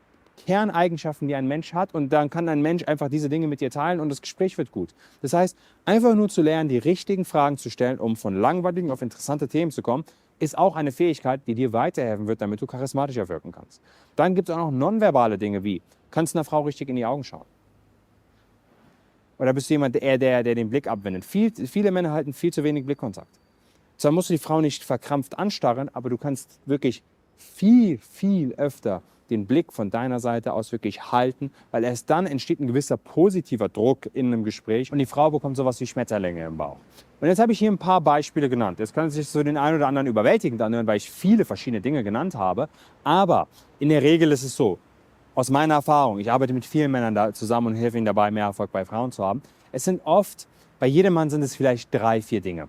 Kerneigenschaften, 0.46 1.28
die 1.28 1.34
ein 1.34 1.46
Mensch 1.46 1.74
hat. 1.74 1.94
Und 1.94 2.10
dann 2.10 2.30
kann 2.30 2.48
ein 2.48 2.62
Mensch 2.62 2.84
einfach 2.86 3.08
diese 3.08 3.28
Dinge 3.28 3.46
mit 3.46 3.60
dir 3.60 3.70
teilen 3.70 4.00
und 4.00 4.08
das 4.08 4.20
Gespräch 4.20 4.58
wird 4.58 4.72
gut. 4.72 4.94
Das 5.22 5.32
heißt, 5.32 5.56
einfach 5.84 6.14
nur 6.14 6.28
zu 6.28 6.42
lernen, 6.42 6.68
die 6.68 6.78
richtigen 6.78 7.24
Fragen 7.24 7.56
zu 7.56 7.70
stellen, 7.70 7.98
um 7.98 8.16
von 8.16 8.40
langweiligen 8.40 8.90
auf 8.90 9.02
interessante 9.02 9.48
Themen 9.48 9.70
zu 9.70 9.82
kommen, 9.82 10.04
ist 10.40 10.58
auch 10.58 10.76
eine 10.76 10.92
Fähigkeit, 10.92 11.40
die 11.46 11.54
dir 11.54 11.72
weiterhelfen 11.72 12.26
wird, 12.26 12.40
damit 12.40 12.60
du 12.60 12.66
charismatischer 12.66 13.28
wirken 13.28 13.52
kannst. 13.52 13.80
Dann 14.16 14.34
gibt 14.34 14.48
es 14.48 14.54
auch 14.54 14.70
noch 14.70 14.72
nonverbale 14.72 15.38
Dinge 15.38 15.62
wie, 15.64 15.80
kannst 16.10 16.34
du 16.34 16.38
einer 16.38 16.44
Frau 16.44 16.62
richtig 16.62 16.88
in 16.88 16.96
die 16.96 17.06
Augen 17.06 17.24
schauen? 17.24 17.46
Oder 19.38 19.52
bist 19.52 19.68
du 19.68 19.74
jemand, 19.74 19.94
der, 19.96 20.18
der, 20.18 20.42
der 20.42 20.54
den 20.54 20.70
Blick 20.70 20.86
abwendet? 20.86 21.24
Viel, 21.24 21.52
viele 21.66 21.90
Männer 21.90 22.12
halten 22.12 22.32
viel 22.32 22.52
zu 22.52 22.62
wenig 22.62 22.84
Blickkontakt. 22.84 23.40
Zwar 23.96 24.12
musst 24.12 24.30
du 24.30 24.34
die 24.34 24.38
Frau 24.38 24.60
nicht 24.60 24.84
verkrampft 24.84 25.38
anstarren, 25.38 25.88
aber 25.92 26.10
du 26.10 26.18
kannst 26.18 26.60
wirklich 26.66 27.02
viel, 27.36 27.98
viel 27.98 28.54
öfter 28.54 29.02
den 29.30 29.46
Blick 29.46 29.72
von 29.72 29.90
deiner 29.90 30.20
Seite 30.20 30.52
aus 30.52 30.72
wirklich 30.72 31.12
halten, 31.12 31.50
weil 31.70 31.84
erst 31.84 32.10
dann 32.10 32.26
entsteht 32.26 32.60
ein 32.60 32.66
gewisser 32.66 32.96
positiver 32.96 33.68
Druck 33.68 34.10
in 34.12 34.26
einem 34.26 34.44
Gespräch 34.44 34.92
und 34.92 34.98
die 34.98 35.06
Frau 35.06 35.30
bekommt 35.30 35.56
sowas 35.56 35.80
wie 35.80 35.86
Schmetterlinge 35.86 36.44
im 36.44 36.56
Bauch. 36.56 36.76
Und 37.20 37.28
jetzt 37.28 37.38
habe 37.38 37.52
ich 37.52 37.58
hier 37.58 37.70
ein 37.70 37.78
paar 37.78 38.00
Beispiele 38.00 38.50
genannt. 38.50 38.78
Jetzt 38.78 38.94
kann 38.94 39.06
es 39.06 39.14
sich 39.14 39.28
so 39.28 39.42
den 39.42 39.56
einen 39.56 39.76
oder 39.76 39.88
anderen 39.88 40.06
überwältigend 40.06 40.60
anhören, 40.60 40.86
weil 40.86 40.98
ich 40.98 41.10
viele 41.10 41.44
verschiedene 41.44 41.80
Dinge 41.80 42.04
genannt 42.04 42.34
habe. 42.34 42.68
Aber 43.02 43.48
in 43.78 43.88
der 43.88 44.02
Regel 44.02 44.30
ist 44.32 44.42
es 44.42 44.54
so, 44.54 44.78
aus 45.34 45.50
meiner 45.50 45.74
Erfahrung, 45.74 46.18
ich 46.18 46.30
arbeite 46.30 46.52
mit 46.52 46.64
vielen 46.64 46.90
Männern 46.90 47.14
da 47.14 47.32
zusammen 47.32 47.68
und 47.68 47.74
helfe 47.74 47.96
ihnen 47.96 48.06
dabei, 48.06 48.30
mehr 48.30 48.44
Erfolg 48.44 48.70
bei 48.70 48.84
Frauen 48.84 49.10
zu 49.10 49.24
haben. 49.24 49.42
Es 49.72 49.84
sind 49.84 50.02
oft, 50.04 50.46
bei 50.78 50.86
jedem 50.86 51.14
Mann 51.14 51.30
sind 51.30 51.42
es 51.42 51.56
vielleicht 51.56 51.92
drei, 51.92 52.20
vier 52.20 52.40
Dinge. 52.40 52.68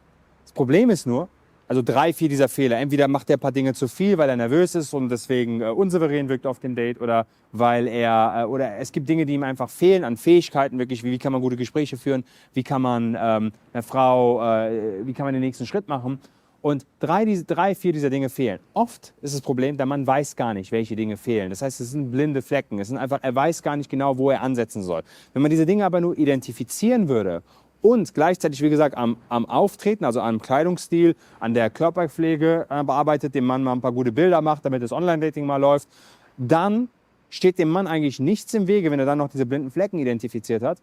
Problem 0.56 0.90
ist 0.90 1.06
nur, 1.06 1.30
also 1.68 1.82
drei, 1.82 2.14
vier 2.14 2.30
dieser 2.30 2.48
Fehler. 2.48 2.78
Entweder 2.78 3.08
macht 3.08 3.30
er 3.30 3.38
ein 3.38 3.40
paar 3.40 3.52
Dinge 3.52 3.74
zu 3.74 3.88
viel, 3.88 4.18
weil 4.18 4.30
er 4.30 4.36
nervös 4.36 4.76
ist 4.76 4.94
und 4.94 5.10
deswegen 5.10 5.62
äh, 5.62 5.66
unsouverän 5.66 6.30
wirkt 6.30 6.48
auf 6.48 6.60
dem 6.60 6.76
Date 6.76 7.02
oder 7.02 7.28
weil 7.52 7.88
er, 7.88 8.44
äh, 8.44 8.46
oder 8.46 8.78
es 8.78 8.92
gibt 8.92 9.10
Dinge, 9.10 9.26
die 9.26 9.34
ihm 9.34 9.44
einfach 9.44 9.70
fehlen 9.70 10.04
an 10.04 10.18
Fähigkeiten, 10.18 10.80
wirklich, 10.80 11.04
wie, 11.04 11.12
wie 11.12 11.18
kann 11.18 11.34
man 11.34 11.42
gute 11.42 11.56
Gespräche 11.56 11.98
führen, 11.98 12.24
wie 12.54 12.64
kann 12.64 12.82
man 12.82 13.18
ähm, 13.20 13.52
einer 13.74 13.84
Frau, 13.84 14.42
äh, 14.44 15.06
wie 15.06 15.14
kann 15.14 15.26
man 15.26 15.34
den 15.34 15.42
nächsten 15.42 15.66
Schritt 15.66 15.88
machen. 15.88 16.20
Und 16.62 16.88
drei, 17.00 17.26
diese, 17.26 17.44
drei, 17.44 17.76
vier 17.76 17.94
dieser 17.94 18.10
Dinge 18.10 18.30
fehlen. 18.30 18.60
Oft 18.74 19.14
ist 19.22 19.36
das 19.36 19.42
Problem, 19.42 19.78
der 19.78 19.86
Mann 19.86 20.08
weiß 20.08 20.36
gar 20.36 20.56
nicht, 20.56 20.72
welche 20.72 20.96
Dinge 20.96 21.16
fehlen. 21.16 21.52
Das 21.52 21.62
heißt, 21.62 21.80
es 21.80 21.92
sind 21.92 22.10
blinde 22.10 22.42
Flecken. 22.42 22.80
Es 22.80 22.88
sind 22.88 22.98
einfach, 22.98 23.20
er 23.22 23.36
weiß 23.36 23.62
gar 23.62 23.76
nicht 23.76 23.88
genau, 23.88 24.18
wo 24.18 24.32
er 24.32 24.42
ansetzen 24.42 24.82
soll. 24.82 25.04
Wenn 25.34 25.44
man 25.44 25.52
diese 25.52 25.68
Dinge 25.68 25.86
aber 25.86 26.02
nur 26.02 26.18
identifizieren 26.18 27.08
würde 27.08 27.44
und 27.86 28.16
gleichzeitig, 28.16 28.64
wie 28.64 28.72
gesagt, 28.72 28.98
am, 28.98 29.16
am 29.30 29.46
Auftreten, 29.46 30.06
also 30.06 30.20
am 30.20 30.42
Kleidungsstil, 30.42 31.16
an 31.40 31.54
der 31.54 31.70
Körperpflege 31.70 32.66
äh, 32.68 32.84
bearbeitet, 32.84 33.36
dem 33.36 33.46
Mann 33.46 33.62
mal 33.62 33.74
ein 33.74 33.82
paar 33.82 33.92
gute 33.92 34.12
Bilder 34.12 34.42
macht, 34.42 34.66
damit 34.66 34.82
das 34.82 34.92
Online-Dating 34.92 35.46
mal 35.46 35.58
läuft, 35.58 35.88
dann 36.36 36.90
steht 37.30 37.60
dem 37.60 37.70
Mann 37.70 37.86
eigentlich 37.86 38.20
nichts 38.20 38.56
im 38.56 38.66
Wege, 38.66 38.90
wenn 38.90 39.00
er 39.00 39.06
dann 39.06 39.20
noch 39.20 39.30
diese 39.30 39.46
blinden 39.46 39.70
Flecken 39.70 40.00
identifiziert 40.00 40.64
hat, 40.64 40.80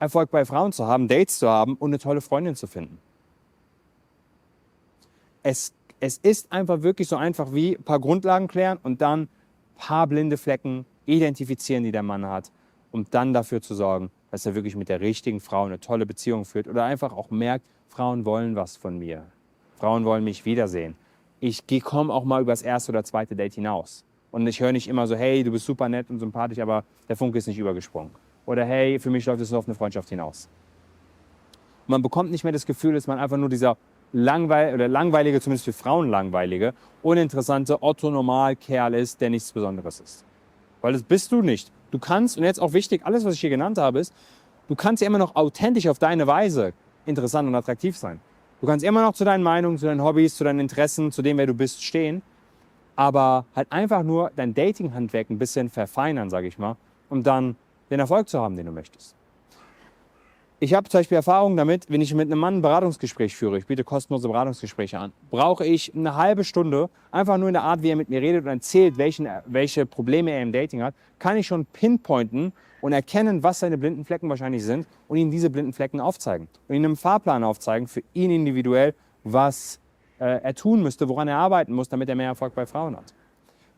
Erfolg 0.00 0.32
bei 0.32 0.44
Frauen 0.44 0.72
zu 0.72 0.84
haben, 0.84 1.06
Dates 1.06 1.38
zu 1.38 1.48
haben 1.48 1.76
und 1.76 1.90
eine 1.90 2.00
tolle 2.00 2.20
Freundin 2.20 2.56
zu 2.56 2.66
finden. 2.66 2.98
Es, 5.44 5.72
es 6.00 6.18
ist 6.18 6.50
einfach 6.50 6.82
wirklich 6.82 7.06
so 7.06 7.14
einfach 7.14 7.52
wie 7.54 7.76
ein 7.76 7.84
paar 7.84 8.00
Grundlagen 8.00 8.48
klären 8.48 8.80
und 8.82 9.00
dann 9.00 9.20
ein 9.22 9.28
paar 9.76 10.08
blinde 10.08 10.36
Flecken 10.36 10.86
identifizieren, 11.06 11.84
die 11.84 11.92
der 11.92 12.02
Mann 12.02 12.26
hat, 12.26 12.50
um 12.90 13.06
dann 13.12 13.32
dafür 13.32 13.62
zu 13.62 13.76
sorgen, 13.76 14.10
dass 14.32 14.46
er 14.46 14.54
wirklich 14.54 14.74
mit 14.74 14.88
der 14.88 15.00
richtigen 15.00 15.40
Frau 15.40 15.66
eine 15.66 15.78
tolle 15.78 16.06
Beziehung 16.06 16.46
führt 16.46 16.66
oder 16.66 16.84
einfach 16.84 17.12
auch 17.12 17.30
merkt, 17.30 17.66
Frauen 17.88 18.24
wollen 18.24 18.56
was 18.56 18.76
von 18.76 18.98
mir. 18.98 19.24
Frauen 19.76 20.06
wollen 20.06 20.24
mich 20.24 20.46
wiedersehen. 20.46 20.96
Ich 21.38 21.64
komme 21.84 22.12
auch 22.12 22.24
mal 22.24 22.40
über 22.40 22.52
das 22.52 22.62
erste 22.62 22.92
oder 22.92 23.04
zweite 23.04 23.36
Date 23.36 23.54
hinaus. 23.54 24.04
Und 24.30 24.46
ich 24.46 24.60
höre 24.60 24.72
nicht 24.72 24.88
immer 24.88 25.06
so, 25.06 25.14
hey, 25.14 25.44
du 25.44 25.50
bist 25.50 25.66
super 25.66 25.88
nett 25.90 26.08
und 26.08 26.18
sympathisch, 26.18 26.58
aber 26.60 26.84
der 27.10 27.16
Funke 27.16 27.36
ist 27.36 27.46
nicht 27.46 27.58
übergesprungen. 27.58 28.10
Oder 28.46 28.64
hey, 28.64 28.98
für 28.98 29.10
mich 29.10 29.26
läuft 29.26 29.42
es 29.42 29.50
nur 29.50 29.58
auf 29.58 29.68
eine 29.68 29.74
Freundschaft 29.74 30.08
hinaus. 30.08 30.48
Und 31.86 31.90
man 31.90 32.00
bekommt 32.00 32.30
nicht 32.30 32.42
mehr 32.42 32.54
das 32.54 32.64
Gefühl, 32.64 32.94
dass 32.94 33.06
man 33.06 33.18
einfach 33.18 33.36
nur 33.36 33.50
dieser 33.50 33.76
langweil 34.14 34.74
oder 34.74 34.88
langweilige, 34.88 35.42
zumindest 35.42 35.66
für 35.66 35.74
Frauen 35.74 36.08
langweilige, 36.08 36.72
uninteressante 37.02 37.82
Otto-Normal-Kerl 37.82 38.94
ist, 38.94 39.20
der 39.20 39.28
nichts 39.28 39.52
Besonderes 39.52 40.00
ist. 40.00 40.24
Weil 40.80 40.94
das 40.94 41.02
bist 41.02 41.32
du 41.32 41.42
nicht. 41.42 41.70
Du 41.92 42.00
kannst, 42.00 42.36
und 42.36 42.42
jetzt 42.42 42.60
auch 42.60 42.72
wichtig, 42.72 43.02
alles, 43.04 43.24
was 43.24 43.34
ich 43.34 43.40
hier 43.40 43.50
genannt 43.50 43.78
habe, 43.78 44.00
ist, 44.00 44.12
du 44.66 44.74
kannst 44.74 45.00
ja 45.00 45.06
immer 45.06 45.18
noch 45.18 45.36
authentisch 45.36 45.86
auf 45.86 46.00
deine 46.00 46.26
Weise 46.26 46.72
interessant 47.06 47.46
und 47.46 47.54
attraktiv 47.54 47.96
sein. 47.96 48.20
Du 48.60 48.66
kannst 48.66 48.84
immer 48.84 49.02
noch 49.02 49.14
zu 49.14 49.24
deinen 49.24 49.44
Meinungen, 49.44 49.78
zu 49.78 49.86
deinen 49.86 50.02
Hobbys, 50.02 50.36
zu 50.36 50.42
deinen 50.42 50.58
Interessen, 50.58 51.12
zu 51.12 51.22
dem, 51.22 51.38
wer 51.38 51.46
du 51.46 51.54
bist, 51.54 51.84
stehen 51.84 52.22
aber 52.96 53.46
halt 53.56 53.70
einfach 53.72 54.02
nur 54.02 54.30
dein 54.36 54.54
Dating-Handwerk 54.54 55.30
ein 55.30 55.38
bisschen 55.38 55.70
verfeinern, 55.70 56.30
sage 56.30 56.46
ich 56.46 56.58
mal, 56.58 56.76
um 57.08 57.22
dann 57.22 57.56
den 57.90 58.00
Erfolg 58.00 58.28
zu 58.28 58.40
haben, 58.40 58.56
den 58.56 58.66
du 58.66 58.72
möchtest. 58.72 59.14
Ich 60.62 60.74
habe 60.74 60.88
zum 60.88 61.00
Beispiel 61.00 61.16
Erfahrung 61.16 61.56
damit, 61.56 61.90
wenn 61.90 62.00
ich 62.00 62.14
mit 62.14 62.30
einem 62.30 62.38
Mann 62.38 62.58
ein 62.58 62.62
Beratungsgespräch 62.62 63.34
führe, 63.34 63.58
ich 63.58 63.66
biete 63.66 63.82
kostenlose 63.82 64.28
Beratungsgespräche 64.28 64.96
an, 64.96 65.12
brauche 65.28 65.66
ich 65.66 65.92
eine 65.92 66.14
halbe 66.14 66.44
Stunde, 66.44 66.88
einfach 67.10 67.36
nur 67.36 67.48
in 67.48 67.54
der 67.54 67.64
Art, 67.64 67.82
wie 67.82 67.90
er 67.90 67.96
mit 67.96 68.08
mir 68.08 68.22
redet 68.22 68.44
und 68.44 68.48
erzählt, 68.48 68.96
welchen, 68.96 69.26
welche 69.46 69.86
Probleme 69.86 70.30
er 70.30 70.40
im 70.40 70.52
Dating 70.52 70.80
hat, 70.80 70.94
kann 71.18 71.36
ich 71.36 71.48
schon 71.48 71.66
pinpointen 71.66 72.52
und 72.80 72.92
erkennen, 72.92 73.42
was 73.42 73.58
seine 73.58 73.76
blinden 73.76 74.04
Flecken 74.04 74.28
wahrscheinlich 74.28 74.62
sind 74.62 74.86
und 75.08 75.16
ihm 75.16 75.32
diese 75.32 75.50
blinden 75.50 75.72
Flecken 75.72 75.98
aufzeigen. 75.98 76.46
Und 76.68 76.76
ihm 76.76 76.84
einen 76.84 76.94
Fahrplan 76.94 77.42
aufzeigen, 77.42 77.88
für 77.88 78.04
ihn 78.14 78.30
individuell, 78.30 78.94
was 79.24 79.80
äh, 80.20 80.42
er 80.44 80.54
tun 80.54 80.80
müsste, 80.80 81.08
woran 81.08 81.26
er 81.26 81.38
arbeiten 81.38 81.72
muss, 81.72 81.88
damit 81.88 82.08
er 82.08 82.14
mehr 82.14 82.28
Erfolg 82.28 82.54
bei 82.54 82.66
Frauen 82.66 82.96
hat. 82.96 83.12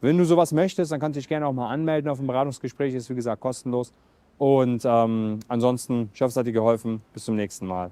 Wenn 0.03 0.19
du 0.19 0.26
sowas 0.26 0.53
möchtest, 0.53 0.93
dann 0.93 1.00
kannst 1.00 1.17
du 1.17 1.21
dich 1.21 1.29
gerne 1.29 1.47
auch 1.47 1.55
mal 1.55 1.71
anmelden 1.71 2.11
auf 2.11 2.21
ein 2.21 2.26
Beratungsgespräch. 2.26 2.93
Ist 2.93 3.09
wie 3.09 3.14
gesagt 3.14 3.41
kostenlos. 3.41 3.91
Und 4.38 4.83
ähm, 4.85 5.41
ansonsten, 5.49 6.11
ich 6.12 6.21
hoffe, 6.21 6.31
es 6.31 6.37
hat 6.37 6.47
dir 6.47 6.53
geholfen. 6.53 7.03
Bis 7.12 7.25
zum 7.25 7.37
nächsten 7.37 7.67
Mal. 7.67 7.91